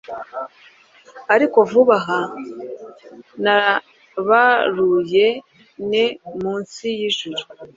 Ariko 1.33 1.57
vuba 1.71 1.95
aha 2.01 2.19
nabaruye 3.43 5.27
neer 5.89 6.11
munsi 6.41 6.83
yijuru 6.97 7.43